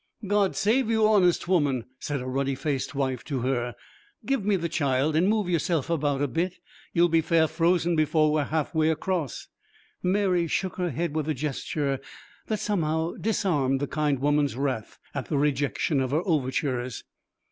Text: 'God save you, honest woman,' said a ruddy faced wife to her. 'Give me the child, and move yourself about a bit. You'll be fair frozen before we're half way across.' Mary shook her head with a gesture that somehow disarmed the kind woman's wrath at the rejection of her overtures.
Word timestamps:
'God 0.25 0.55
save 0.55 0.89
you, 0.89 1.07
honest 1.07 1.47
woman,' 1.47 1.85
said 1.99 2.21
a 2.21 2.25
ruddy 2.25 2.55
faced 2.55 2.95
wife 2.95 3.23
to 3.25 3.41
her. 3.41 3.75
'Give 4.25 4.43
me 4.43 4.55
the 4.55 4.67
child, 4.67 5.15
and 5.15 5.27
move 5.29 5.47
yourself 5.47 5.91
about 5.91 6.23
a 6.23 6.27
bit. 6.27 6.55
You'll 6.91 7.07
be 7.07 7.21
fair 7.21 7.47
frozen 7.47 7.95
before 7.95 8.31
we're 8.33 8.45
half 8.45 8.73
way 8.73 8.89
across.' 8.89 9.47
Mary 10.01 10.47
shook 10.47 10.77
her 10.77 10.89
head 10.89 11.15
with 11.15 11.29
a 11.29 11.35
gesture 11.35 11.99
that 12.47 12.59
somehow 12.59 13.13
disarmed 13.21 13.79
the 13.79 13.85
kind 13.85 14.17
woman's 14.17 14.55
wrath 14.55 14.97
at 15.13 15.27
the 15.27 15.37
rejection 15.37 15.99
of 16.01 16.09
her 16.09 16.23
overtures. 16.25 17.03